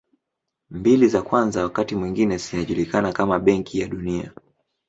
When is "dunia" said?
3.87-4.31